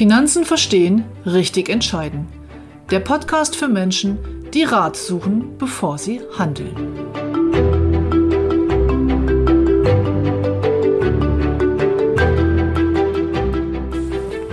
[0.00, 2.26] Finanzen verstehen, richtig entscheiden.
[2.90, 4.16] Der Podcast für Menschen,
[4.54, 6.74] die Rat suchen, bevor sie handeln.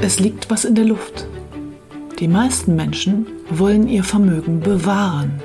[0.02, 1.26] Es liegt was in der Luft.
[2.20, 5.42] Die meisten Menschen wollen ihr Vermögen bewahren.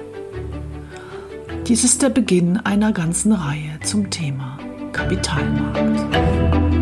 [1.69, 4.59] Dies ist der Beginn einer ganzen Reihe zum Thema
[4.91, 6.82] Kapitalmarkt.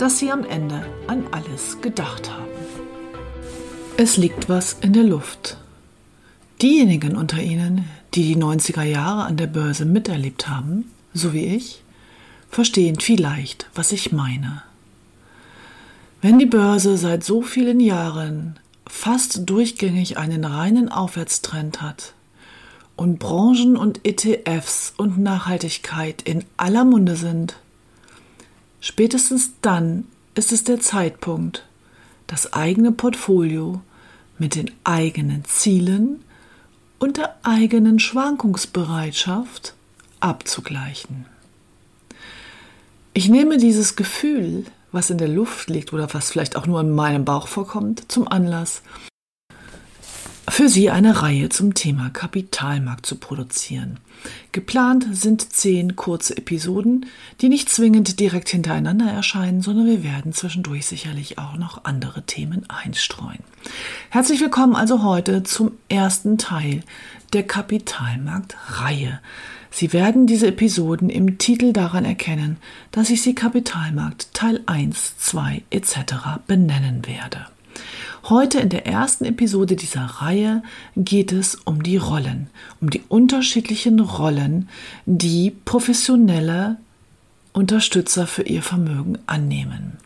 [0.00, 2.48] dass sie am Ende an alles gedacht haben.
[3.98, 5.58] Es liegt was in der Luft.
[6.62, 7.84] Diejenigen unter Ihnen,
[8.14, 11.82] die die 90er Jahre an der Börse miterlebt haben, so wie ich,
[12.50, 14.62] verstehen vielleicht, was ich meine.
[16.22, 22.14] Wenn die Börse seit so vielen Jahren fast durchgängig einen reinen Aufwärtstrend hat
[22.96, 27.56] und Branchen und ETFs und Nachhaltigkeit in aller Munde sind,
[28.80, 31.66] Spätestens dann ist es der Zeitpunkt,
[32.26, 33.80] das eigene Portfolio
[34.38, 36.24] mit den eigenen Zielen
[36.98, 39.74] und der eigenen Schwankungsbereitschaft
[40.20, 41.26] abzugleichen.
[43.12, 46.90] Ich nehme dieses Gefühl, was in der Luft liegt oder was vielleicht auch nur in
[46.90, 48.82] meinem Bauch vorkommt, zum Anlass,
[50.60, 53.98] für Sie eine Reihe zum Thema Kapitalmarkt zu produzieren.
[54.52, 57.06] Geplant sind zehn kurze Episoden,
[57.40, 62.68] die nicht zwingend direkt hintereinander erscheinen, sondern wir werden zwischendurch sicherlich auch noch andere Themen
[62.68, 63.38] einstreuen.
[64.10, 66.82] Herzlich willkommen also heute zum ersten Teil
[67.32, 69.18] der Kapitalmarktreihe.
[69.70, 72.58] Sie werden diese Episoden im Titel daran erkennen,
[72.90, 75.96] dass ich sie Kapitalmarkt Teil 1, 2 etc.
[76.46, 77.46] benennen werde.
[78.24, 80.62] Heute in der ersten Episode dieser Reihe
[80.94, 82.48] geht es um die Rollen,
[82.80, 84.68] um die unterschiedlichen Rollen,
[85.06, 86.76] die professionelle
[87.52, 89.96] Unterstützer für ihr Vermögen annehmen.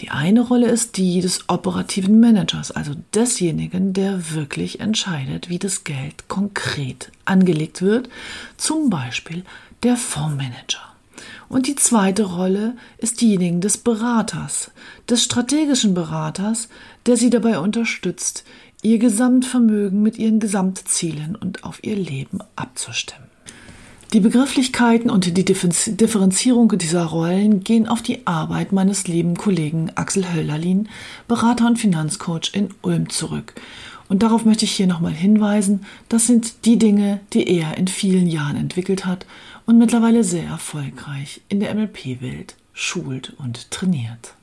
[0.00, 5.84] Die eine Rolle ist die des operativen Managers, also desjenigen, der wirklich entscheidet, wie das
[5.84, 8.08] Geld konkret angelegt wird,
[8.56, 9.44] zum Beispiel
[9.82, 10.91] der Fondsmanager.
[11.52, 14.70] Und die zweite Rolle ist diejenigen des Beraters,
[15.10, 16.70] des strategischen Beraters,
[17.04, 18.44] der sie dabei unterstützt,
[18.80, 23.28] ihr Gesamtvermögen mit ihren Gesamtzielen und auf ihr Leben abzustimmen.
[24.14, 30.32] Die Begrifflichkeiten und die Differenzierung dieser Rollen gehen auf die Arbeit meines lieben Kollegen Axel
[30.32, 30.88] Höllerlin,
[31.28, 33.52] Berater und Finanzcoach in Ulm zurück.
[34.08, 38.26] Und darauf möchte ich hier nochmal hinweisen, das sind die Dinge, die er in vielen
[38.26, 39.26] Jahren entwickelt hat
[39.66, 44.34] und mittlerweile sehr erfolgreich in der MLP-Welt schult und trainiert.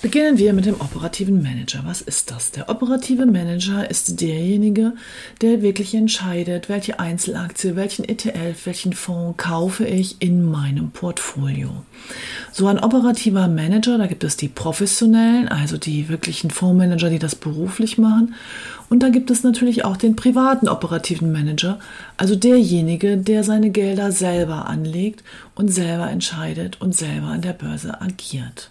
[0.00, 1.80] Beginnen wir mit dem operativen Manager.
[1.84, 2.52] Was ist das?
[2.52, 4.92] Der operative Manager ist derjenige,
[5.40, 11.70] der wirklich entscheidet, welche Einzelaktie, welchen ETF, welchen Fonds kaufe ich in meinem Portfolio.
[12.52, 17.34] So ein operativer Manager, da gibt es die professionellen, also die wirklichen Fondsmanager, die das
[17.34, 18.36] beruflich machen.
[18.88, 21.80] Und da gibt es natürlich auch den privaten operativen Manager,
[22.16, 25.24] also derjenige, der seine Gelder selber anlegt
[25.56, 28.70] und selber entscheidet und selber an der Börse agiert.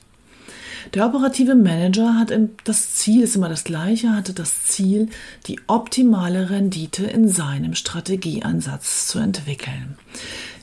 [0.93, 2.31] Der operative Manager hat
[2.63, 5.09] das Ziel, ist immer das gleiche, hatte das Ziel,
[5.47, 9.97] die optimale Rendite in seinem Strategieansatz zu entwickeln.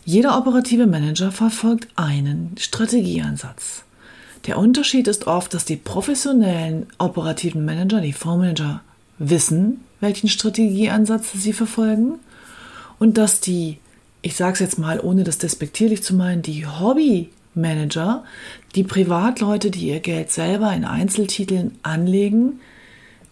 [0.04, 3.84] Jeder operative Manager verfolgt einen Strategieansatz.
[4.46, 8.82] Der Unterschied ist oft, dass die professionellen operativen Manager, die Fondsmanager,
[9.18, 12.18] wissen, welchen Strategieansatz sie verfolgen
[12.98, 13.78] und dass die,
[14.22, 18.24] ich sage es jetzt mal, ohne das despektierlich zu meinen, die Hobby Manager,
[18.74, 22.60] die Privatleute, die ihr Geld selber in Einzeltiteln anlegen,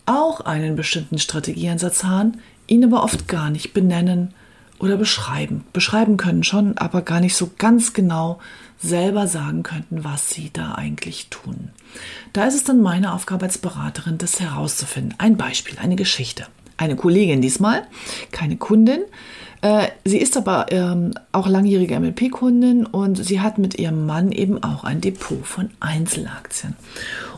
[0.06, 4.34] auch einen bestimmten Strategieansatz haben, ihn aber oft gar nicht benennen
[4.78, 5.64] oder beschreiben.
[5.72, 8.40] Beschreiben können schon, aber gar nicht so ganz genau
[8.78, 11.70] selber sagen könnten, was sie da eigentlich tun.
[12.32, 15.14] Da ist es dann meine Aufgabe als Beraterin, das herauszufinden.
[15.18, 16.46] Ein Beispiel, eine Geschichte.
[16.76, 17.86] Eine Kollegin diesmal,
[18.32, 19.02] keine Kundin,
[19.62, 24.60] Äh, sie ist aber ähm, auch langjährige MLP-Kundin und sie hat mit ihrem Mann eben
[24.62, 26.74] auch ein Depot von Einzelaktien.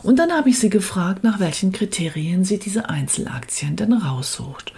[0.01, 4.73] Und dann habe ich sie gefragt, nach welchen Kriterien sie diese Einzelaktien denn raussucht.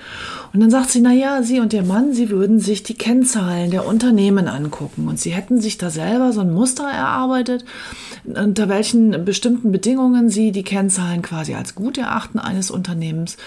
[0.54, 3.72] Und dann sagt sie, na ja, sie und ihr Mann, sie würden sich die Kennzahlen
[3.72, 7.64] der Unternehmen angucken und sie hätten sich da selber so ein Muster erarbeitet,
[8.26, 13.38] unter welchen bestimmten Bedingungen sie die Kennzahlen quasi als gut erachten eines Unternehmens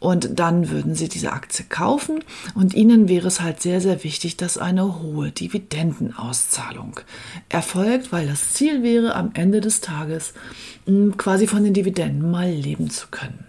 [0.00, 2.22] und dann würden sie diese Aktie kaufen
[2.54, 7.00] und ihnen wäre es halt sehr, sehr wichtig, dass eine hohe Dividendenauszahlung
[7.48, 10.34] erfolgt, weil das Ziel wäre, am Ende des Tages
[10.86, 13.47] hm, quasi von den Dividenden mal leben zu können.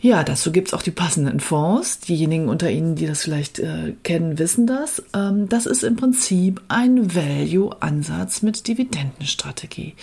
[0.00, 1.98] Ja, dazu gibt's auch die passenden Fonds.
[1.98, 5.02] Diejenigen unter Ihnen, die das vielleicht äh, kennen, wissen das.
[5.12, 9.94] Ähm, das ist im Prinzip ein Value-Ansatz mit Dividendenstrategie.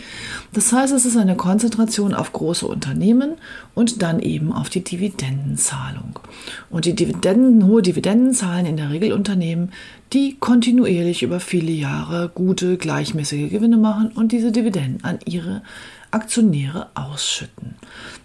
[0.52, 3.36] Das heißt, es ist eine Konzentration auf große Unternehmen
[3.74, 6.20] und dann eben auf die Dividendenzahlung.
[6.70, 9.72] Und die Dividenden, hohe Dividenden zahlen in der Regel Unternehmen,
[10.12, 15.62] die kontinuierlich über viele Jahre gute, gleichmäßige Gewinne machen und diese Dividenden an ihre
[16.16, 17.76] Aktionäre ausschütten.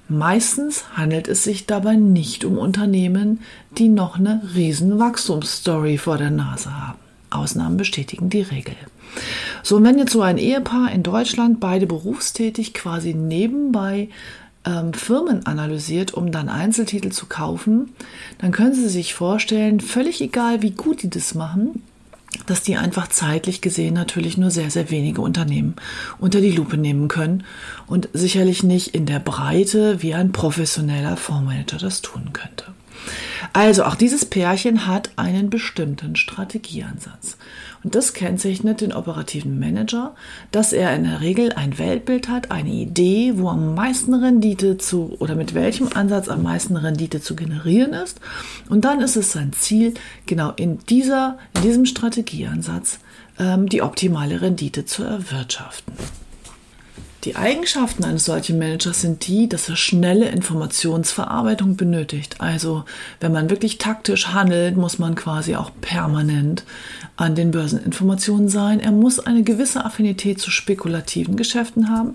[0.08, 3.40] Meistens handelt es sich dabei nicht um Unternehmen,
[3.76, 6.98] die noch eine riesen Wachstumsstory vor der Nase haben.
[7.30, 8.74] Ausnahmen bestätigen die Regel.
[9.62, 14.08] So, wenn jetzt so ein Ehepaar in Deutschland, beide berufstätig, quasi nebenbei
[14.64, 17.92] ähm, Firmen analysiert, um dann Einzeltitel zu kaufen,
[18.38, 21.82] dann können Sie sich vorstellen, völlig egal, wie gut die das machen,
[22.46, 25.74] dass die einfach zeitlich gesehen natürlich nur sehr, sehr wenige Unternehmen
[26.18, 27.44] unter die Lupe nehmen können
[27.86, 32.66] und sicherlich nicht in der Breite, wie ein professioneller Fondsmanager das tun könnte.
[33.52, 37.36] Also auch dieses Pärchen hat einen bestimmten Strategieansatz.
[37.82, 40.14] Und das kennzeichnet den operativen Manager,
[40.50, 45.16] dass er in der Regel ein Weltbild hat, eine Idee, wo am meisten Rendite zu
[45.18, 48.20] oder mit welchem Ansatz am meisten Rendite zu generieren ist.
[48.68, 49.94] Und dann ist es sein Ziel,
[50.26, 52.98] genau in dieser, in diesem Strategieansatz
[53.38, 55.94] ähm, die optimale Rendite zu erwirtschaften.
[57.24, 62.36] Die Eigenschaften eines solchen Managers sind die, dass er schnelle Informationsverarbeitung benötigt.
[62.40, 62.84] Also
[63.20, 66.64] wenn man wirklich taktisch handelt, muss man quasi auch permanent
[67.16, 68.80] an den Börseninformationen sein.
[68.80, 72.14] Er muss eine gewisse Affinität zu spekulativen Geschäften haben.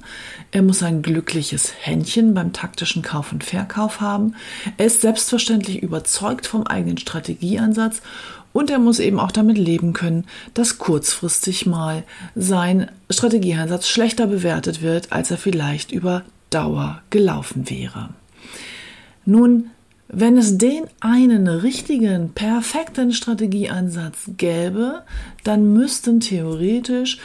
[0.50, 4.34] Er muss ein glückliches Händchen beim taktischen Kauf und Verkauf haben.
[4.78, 8.02] Er ist selbstverständlich überzeugt vom eigenen Strategieansatz
[8.56, 10.24] und er muss eben auch damit leben können,
[10.54, 12.04] dass kurzfristig mal
[12.36, 18.12] sein Strategieeinsatz schlechter bewertet wird, als er vielleicht über Dauer gelaufen wäre.
[19.26, 19.72] Nun,
[20.08, 25.02] wenn es den einen richtigen, perfekten Strategieansatz gäbe,
[25.44, 27.18] dann müssten theoretisch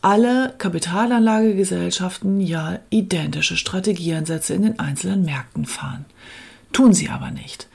[0.00, 6.04] alle Kapitalanlagegesellschaften ja identische Strategieansätze in den einzelnen Märkten fahren.
[6.72, 7.66] Tun sie aber nicht.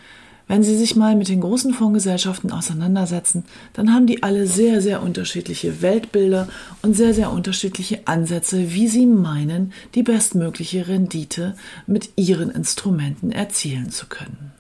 [0.48, 5.02] Wenn Sie sich mal mit den großen Fondsgesellschaften auseinandersetzen, dann haben die alle sehr, sehr
[5.02, 6.48] unterschiedliche Weltbilder
[6.82, 11.56] und sehr, sehr unterschiedliche Ansätze, wie sie meinen, die bestmögliche Rendite
[11.88, 14.52] mit ihren Instrumenten erzielen zu können.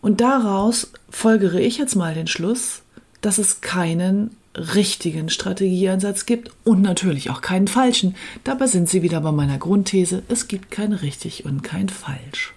[0.00, 2.82] Und daraus folgere ich jetzt mal den Schluss,
[3.20, 8.16] dass es keinen richtigen Strategieansatz gibt und natürlich auch keinen falschen.
[8.44, 12.54] Dabei sind Sie wieder bei meiner Grundthese, es gibt kein richtig und kein falsch.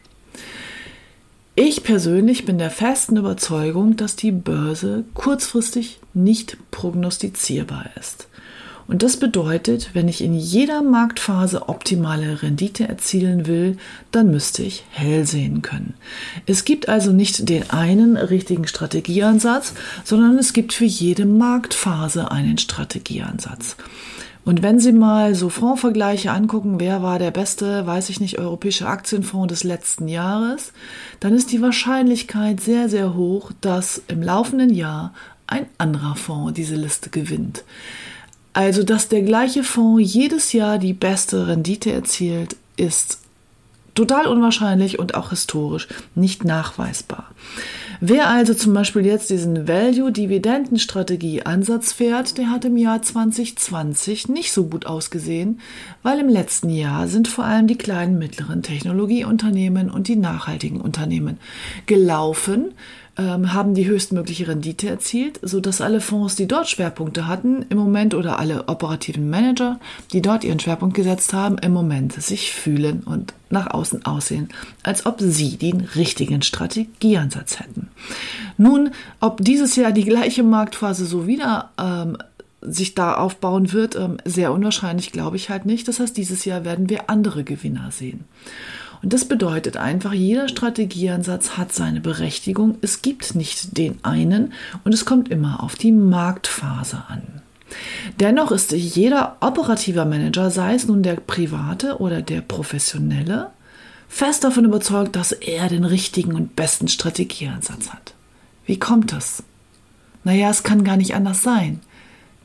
[1.63, 8.27] Ich persönlich bin der festen Überzeugung, dass die Börse kurzfristig nicht prognostizierbar ist.
[8.87, 13.77] Und das bedeutet, wenn ich in jeder Marktphase optimale Rendite erzielen will,
[14.11, 15.93] dann müsste ich hell sehen können.
[16.47, 22.57] Es gibt also nicht den einen richtigen Strategieansatz, sondern es gibt für jede Marktphase einen
[22.57, 23.75] Strategieansatz.
[24.43, 28.87] Und wenn Sie mal so Fondsvergleiche angucken, wer war der beste, weiß ich nicht, europäische
[28.87, 30.73] Aktienfonds des letzten Jahres,
[31.19, 35.13] dann ist die Wahrscheinlichkeit sehr, sehr hoch, dass im laufenden Jahr
[35.45, 37.63] ein anderer Fonds diese Liste gewinnt.
[38.53, 43.19] Also, dass der gleiche Fonds jedes Jahr die beste Rendite erzielt, ist
[43.93, 47.29] total unwahrscheinlich und auch historisch nicht nachweisbar.
[48.03, 54.65] Wer also zum Beispiel jetzt diesen Value-Dividendenstrategie-Ansatz fährt, der hat im Jahr 2020 nicht so
[54.65, 55.59] gut ausgesehen,
[56.01, 61.37] weil im letzten Jahr sind vor allem die kleinen mittleren Technologieunternehmen und die nachhaltigen Unternehmen
[61.85, 62.73] gelaufen,
[63.21, 68.15] ähm, haben die höchstmögliche Rendite erzielt, sodass alle Fonds, die dort Schwerpunkte hatten, im Moment
[68.15, 69.79] oder alle operativen Manager,
[70.11, 74.49] die dort ihren Schwerpunkt gesetzt haben, im Moment sich fühlen und nach außen aussehen,
[74.81, 77.89] als ob sie den richtigen Strategieansatz hätten.
[78.57, 82.17] Nun, ob dieses Jahr die gleiche Marktphase so wieder ähm,
[82.61, 85.87] sich da aufbauen wird, ähm, sehr unwahrscheinlich glaube ich halt nicht.
[85.87, 88.25] Das heißt, dieses Jahr werden wir andere Gewinner sehen.
[89.01, 92.77] Und das bedeutet einfach, jeder Strategieansatz hat seine Berechtigung.
[92.81, 94.53] Es gibt nicht den einen
[94.83, 97.23] und es kommt immer auf die Marktphase an.
[98.19, 103.51] Dennoch ist jeder operative Manager, sei es nun der private oder der professionelle,
[104.07, 108.13] fest davon überzeugt, dass er den richtigen und besten Strategieansatz hat.
[108.65, 109.43] Wie kommt das?
[110.23, 111.79] Naja, es kann gar nicht anders sein.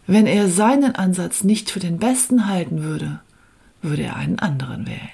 [0.06, 3.20] Wenn er seinen Ansatz nicht für den besten halten würde,
[3.82, 5.10] würde er einen anderen wählen.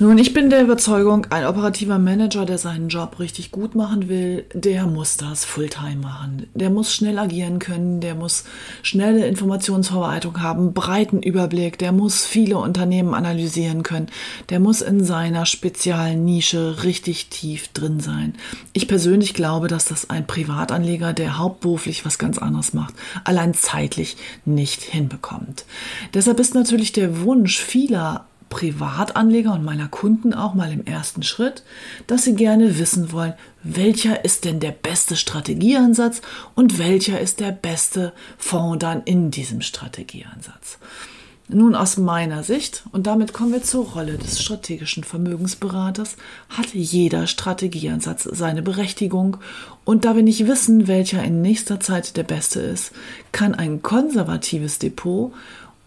[0.00, 4.44] Nun, ich bin der Überzeugung, ein operativer Manager, der seinen Job richtig gut machen will,
[4.52, 6.48] der muss das Fulltime machen.
[6.52, 8.42] Der muss schnell agieren können, der muss
[8.82, 14.08] schnelle Informationsverwaltung haben, breiten Überblick, der muss viele Unternehmen analysieren können,
[14.50, 18.34] der muss in seiner speziellen Nische richtig tief drin sein.
[18.72, 24.16] Ich persönlich glaube, dass das ein Privatanleger, der hauptberuflich was ganz anderes macht, allein zeitlich
[24.44, 25.66] nicht hinbekommt.
[26.14, 31.64] Deshalb ist natürlich der Wunsch vieler Privatanleger und meiner Kunden auch mal im ersten Schritt,
[32.06, 33.34] dass sie gerne wissen wollen,
[33.64, 36.22] welcher ist denn der beste Strategieansatz
[36.54, 40.78] und welcher ist der beste Fonds dann in diesem Strategieansatz.
[41.48, 46.16] Nun aus meiner Sicht, und damit kommen wir zur Rolle des strategischen Vermögensberaters,
[46.48, 49.38] hat jeder Strategieansatz seine Berechtigung
[49.84, 52.92] und da wir nicht wissen, welcher in nächster Zeit der beste ist,
[53.32, 55.32] kann ein konservatives Depot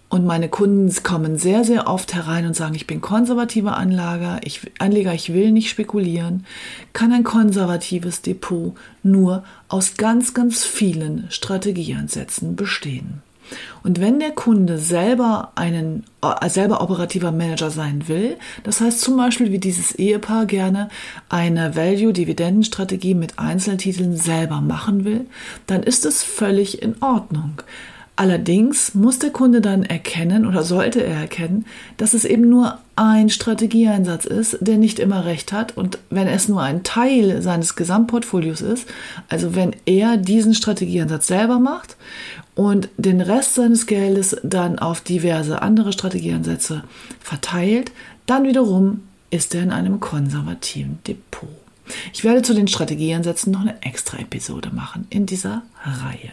[0.09, 4.61] und meine Kunden kommen sehr, sehr oft herein und sagen, ich bin konservativer Anleger, ich,
[4.79, 6.45] Anleger, ich will nicht spekulieren.
[6.93, 8.73] Kann ein konservatives Depot
[9.03, 13.21] nur aus ganz, ganz vielen Strategieansätzen bestehen.
[13.83, 19.17] Und wenn der Kunde selber einen äh, selber operativer Manager sein will, das heißt zum
[19.17, 20.89] Beispiel wie dieses Ehepaar gerne
[21.29, 25.27] eine Value-Dividendenstrategie mit Einzeltiteln selber machen will,
[25.65, 27.61] dann ist es völlig in Ordnung.
[28.17, 31.65] Allerdings muss der Kunde dann erkennen oder sollte er erkennen,
[31.97, 35.77] dass es eben nur ein Strategieeinsatz ist, der nicht immer recht hat.
[35.77, 38.87] Und wenn es nur ein Teil seines Gesamtportfolios ist,
[39.29, 41.95] also wenn er diesen Strategieeinsatz selber macht
[42.55, 46.83] und den Rest seines Geldes dann auf diverse andere Strategieansätze
[47.19, 47.91] verteilt,
[48.25, 51.49] dann wiederum ist er in einem konservativen Depot.
[52.13, 56.31] Ich werde zu den Strategieansätzen noch eine extra Episode machen in dieser Reihe.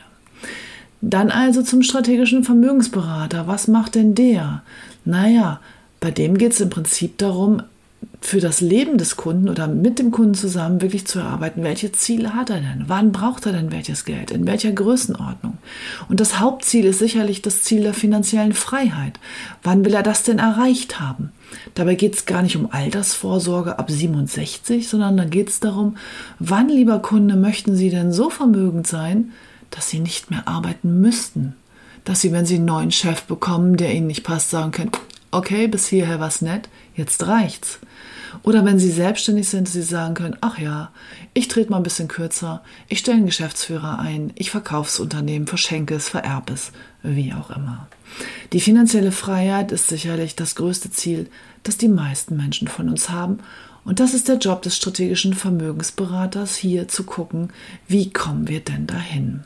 [1.06, 3.46] Dann also zum strategischen Vermögensberater.
[3.46, 4.62] Was macht denn der?
[5.04, 5.60] Naja,
[6.00, 7.62] bei dem geht es im Prinzip darum,
[8.22, 12.34] für das Leben des Kunden oder mit dem Kunden zusammen wirklich zu erarbeiten, welche Ziele
[12.34, 12.84] hat er denn?
[12.86, 14.30] Wann braucht er denn welches Geld?
[14.30, 15.58] In welcher Größenordnung?
[16.08, 19.20] Und das Hauptziel ist sicherlich das Ziel der finanziellen Freiheit.
[19.62, 21.32] Wann will er das denn erreicht haben?
[21.74, 25.96] Dabei geht es gar nicht um Altersvorsorge ab 67, sondern da geht es darum,
[26.38, 29.32] wann, lieber Kunde, möchten Sie denn so vermögend sein,
[29.74, 31.56] dass sie nicht mehr arbeiten müssten.
[32.04, 34.92] Dass sie, wenn sie einen neuen Chef bekommen, der ihnen nicht passt, sagen können,
[35.32, 37.80] okay, bis hierher war's nett, jetzt reicht's.
[38.42, 40.90] Oder wenn sie selbstständig sind, sie sagen können, ach ja,
[41.32, 45.46] ich trete mal ein bisschen kürzer, ich stelle einen Geschäftsführer ein, ich verkaufe das Unternehmen,
[45.46, 47.88] verschenke es, vererbe es, wie auch immer.
[48.52, 51.28] Die finanzielle Freiheit ist sicherlich das größte Ziel,
[51.62, 53.38] das die meisten Menschen von uns haben.
[53.84, 57.50] Und das ist der Job des strategischen Vermögensberaters, hier zu gucken,
[57.88, 59.44] wie kommen wir denn dahin.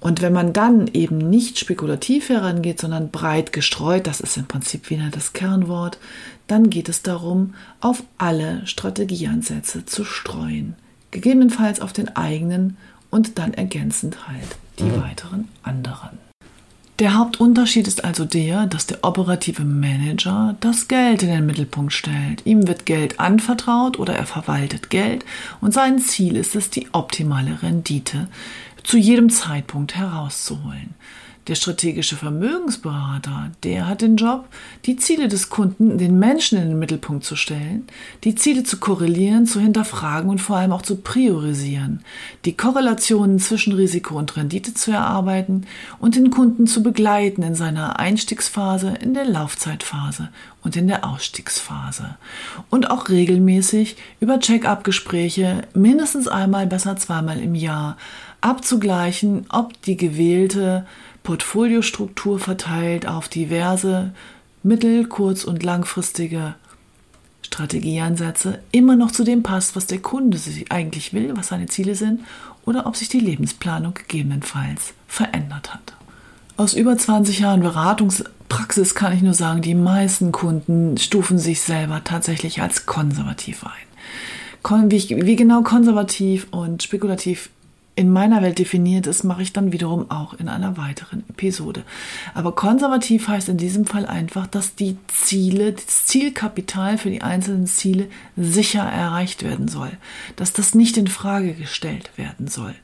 [0.00, 4.90] Und wenn man dann eben nicht spekulativ herangeht, sondern breit gestreut, das ist im Prinzip
[4.90, 5.98] wieder das Kernwort,
[6.48, 10.74] dann geht es darum, auf alle Strategieansätze zu streuen.
[11.12, 12.76] Gegebenenfalls auf den eigenen
[13.10, 15.02] und dann ergänzend halt die mhm.
[15.02, 16.18] weiteren anderen.
[16.98, 22.44] Der Hauptunterschied ist also der, dass der operative Manager das Geld in den Mittelpunkt stellt.
[22.44, 25.24] Ihm wird Geld anvertraut oder er verwaltet Geld
[25.60, 28.28] und sein Ziel ist es, die optimale Rendite
[28.84, 30.94] zu jedem Zeitpunkt herauszuholen.
[31.48, 34.46] Der strategische Vermögensberater, der hat den Job,
[34.84, 37.84] die Ziele des Kunden, den Menschen in den Mittelpunkt zu stellen,
[38.22, 42.04] die Ziele zu korrelieren, zu hinterfragen und vor allem auch zu priorisieren,
[42.44, 45.66] die Korrelationen zwischen Risiko und Rendite zu erarbeiten
[45.98, 50.28] und den Kunden zu begleiten in seiner Einstiegsphase, in der Laufzeitphase
[50.62, 52.18] und in der Ausstiegsphase.
[52.70, 57.96] Und auch regelmäßig über Check-up-Gespräche, mindestens einmal, besser zweimal im Jahr,
[58.42, 60.86] abzugleichen, ob die gewählte
[61.22, 64.12] Portfoliostruktur verteilt auf diverse
[64.62, 66.54] mittel-, kurz- und langfristige
[67.42, 71.94] Strategieansätze immer noch zu dem passt, was der Kunde sich eigentlich will, was seine Ziele
[71.94, 72.20] sind
[72.64, 75.94] oder ob sich die Lebensplanung gegebenenfalls verändert hat.
[76.56, 82.04] Aus über 20 Jahren Beratungspraxis kann ich nur sagen, die meisten Kunden stufen sich selber
[82.04, 84.90] tatsächlich als konservativ ein.
[84.90, 87.50] Wie, genau konservativ und spekulativ
[87.94, 91.82] in meiner Welt definiert ist, mache ich dann wiederum auch in einer weiteren Episode.
[92.32, 97.66] Aber konservativ heißt in diesem Fall einfach, dass die Ziele, das Zielkapital für die einzelnen
[97.66, 99.90] Ziele sicher erreicht werden soll,
[100.36, 102.74] dass das nicht in Frage gestellt werden soll.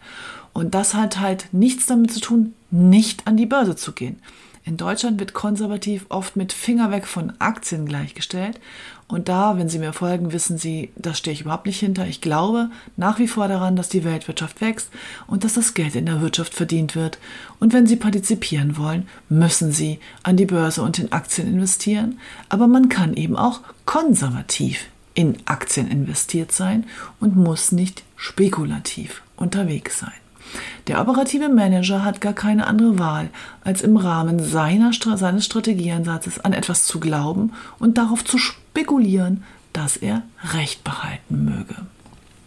[0.52, 4.20] Und das hat halt nichts damit zu tun, nicht an die Börse zu gehen.
[4.68, 8.60] In Deutschland wird konservativ oft mit Finger weg von Aktien gleichgestellt.
[9.06, 12.06] Und da, wenn Sie mir folgen, wissen Sie, da stehe ich überhaupt nicht hinter.
[12.06, 14.90] Ich glaube nach wie vor daran, dass die Weltwirtschaft wächst
[15.26, 17.18] und dass das Geld in der Wirtschaft verdient wird.
[17.58, 22.20] Und wenn Sie partizipieren wollen, müssen Sie an die Börse und in Aktien investieren.
[22.50, 24.84] Aber man kann eben auch konservativ
[25.14, 26.84] in Aktien investiert sein
[27.20, 30.12] und muss nicht spekulativ unterwegs sein.
[30.86, 33.30] Der operative Manager hat gar keine andere Wahl,
[33.62, 39.96] als im Rahmen seiner, seines Strategieansatzes an etwas zu glauben und darauf zu spekulieren, dass
[39.96, 40.22] er
[40.54, 41.76] Recht behalten möge.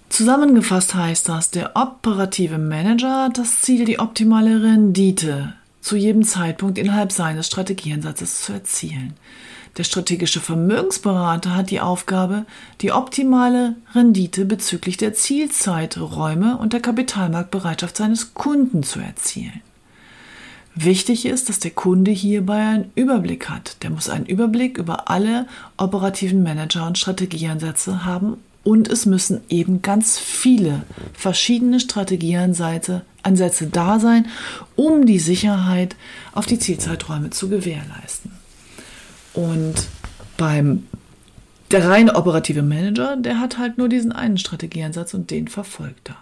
[0.09, 6.77] Zusammengefasst heißt das, der operative Manager hat das Ziel, die optimale Rendite zu jedem Zeitpunkt
[6.77, 9.13] innerhalb seines Strategieansatzes zu erzielen.
[9.77, 12.45] Der strategische Vermögensberater hat die Aufgabe,
[12.81, 19.61] die optimale Rendite bezüglich der Zielzeiträume und der Kapitalmarktbereitschaft seines Kunden zu erzielen.
[20.75, 23.77] Wichtig ist, dass der Kunde hierbei einen Überblick hat.
[23.83, 25.47] Der muss einen Überblick über alle
[25.77, 33.99] operativen Manager und Strategieansätze haben und es müssen eben ganz viele verschiedene Strategieansätze Ansätze da
[33.99, 34.27] sein,
[34.75, 35.95] um die Sicherheit
[36.33, 38.40] auf die Zielzeiträume zu gewährleisten.
[39.33, 39.87] Und
[40.37, 40.87] beim
[41.71, 46.17] der reine operative Manager, der hat halt nur diesen einen Strategieansatz und den verfolgt er.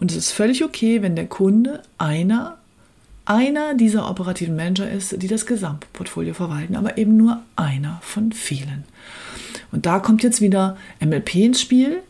[0.00, 2.58] Und es ist völlig okay, wenn der Kunde einer,
[3.24, 8.84] einer dieser operativen Manager ist, die das Gesamtportfolio verwalten, aber eben nur einer von vielen.
[9.72, 12.02] Und da kommt jetzt wieder MLP ins Spiel.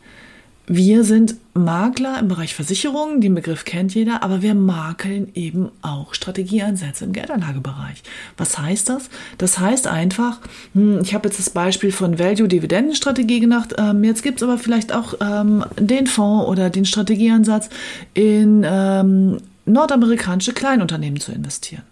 [0.73, 6.13] Wir sind Makler im Bereich Versicherungen, den Begriff kennt jeder, aber wir makeln eben auch
[6.13, 8.01] Strategieansätze im Geldanlagebereich.
[8.37, 9.09] Was heißt das?
[9.37, 10.39] Das heißt einfach,
[10.73, 14.93] hm, ich habe jetzt das Beispiel von Value-Dividendenstrategie gemacht, ähm, jetzt gibt es aber vielleicht
[14.93, 17.69] auch ähm, den Fonds oder den Strategieansatz
[18.13, 21.83] in ähm, nordamerikanische Kleinunternehmen zu investieren.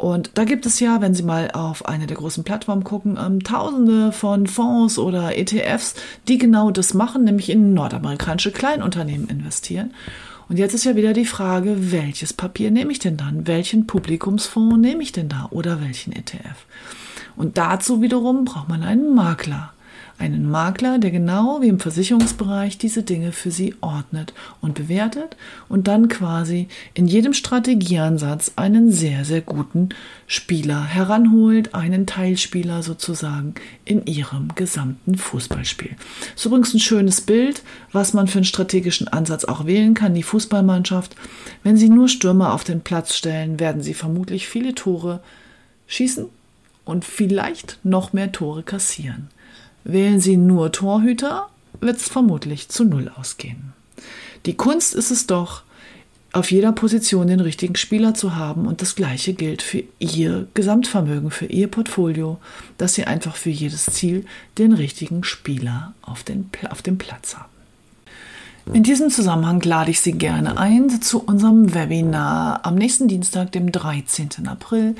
[0.00, 3.44] Und da gibt es ja, wenn Sie mal auf eine der großen Plattformen gucken, ähm,
[3.44, 5.94] tausende von Fonds oder ETFs,
[6.26, 9.92] die genau das machen, nämlich in nordamerikanische Kleinunternehmen investieren.
[10.48, 13.46] Und jetzt ist ja wieder die Frage, welches Papier nehme ich denn dann?
[13.46, 16.64] Welchen Publikumsfonds nehme ich denn da oder welchen ETF?
[17.36, 19.72] Und dazu wiederum braucht man einen Makler
[20.20, 25.36] einen Makler, der genau wie im Versicherungsbereich diese Dinge für Sie ordnet und bewertet
[25.68, 29.88] und dann quasi in jedem Strategieansatz einen sehr, sehr guten
[30.26, 33.54] Spieler heranholt, einen Teilspieler sozusagen
[33.84, 35.96] in Ihrem gesamten Fußballspiel.
[36.20, 40.14] Das ist übrigens ein schönes Bild, was man für einen strategischen Ansatz auch wählen kann,
[40.14, 41.16] die Fußballmannschaft.
[41.62, 45.20] Wenn Sie nur Stürmer auf den Platz stellen, werden Sie vermutlich viele Tore
[45.86, 46.26] schießen
[46.84, 49.28] und vielleicht noch mehr Tore kassieren.
[49.84, 51.48] Wählen Sie nur Torhüter,
[51.80, 53.72] wird es vermutlich zu Null ausgehen.
[54.46, 55.62] Die Kunst ist es doch,
[56.32, 61.30] auf jeder Position den richtigen Spieler zu haben und das gleiche gilt für Ihr Gesamtvermögen,
[61.30, 62.38] für Ihr Portfolio,
[62.78, 64.24] dass Sie einfach für jedes Ziel
[64.56, 67.50] den richtigen Spieler auf, den, auf dem Platz haben.
[68.72, 73.72] In diesem Zusammenhang lade ich Sie gerne ein zu unserem Webinar am nächsten Dienstag, dem
[73.72, 74.46] 13.
[74.46, 74.94] April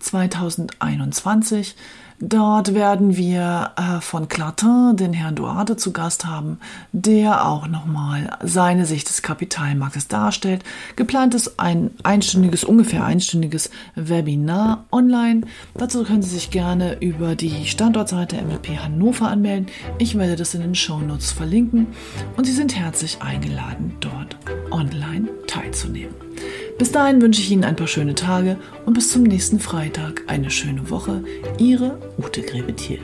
[0.00, 1.76] 2021.
[2.24, 6.60] Dort werden wir äh, von Clatin den Herrn Duarte zu Gast haben,
[6.92, 10.62] der auch nochmal seine Sicht des Kapitalmarktes darstellt.
[10.94, 15.40] Geplant ist ein einstündiges, ungefähr einstündiges Webinar online.
[15.74, 19.66] Dazu können Sie sich gerne über die Standortseite MLP Hannover anmelden.
[19.98, 21.88] Ich werde das in den Shownotes verlinken
[22.36, 24.36] und Sie sind herzlich eingeladen, dort
[24.70, 26.14] online teilzunehmen.
[26.78, 28.56] Bis dahin wünsche ich Ihnen ein paar schöne Tage
[28.86, 31.22] und bis zum nächsten Freitag eine schöne Woche.
[31.58, 33.00] Ihre Ute Grebethiel.